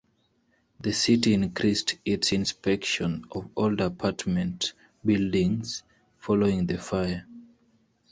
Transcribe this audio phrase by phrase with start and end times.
[0.79, 4.73] The city increased its inspections of older apartment
[5.05, 5.83] buildings
[6.17, 7.27] following the fire.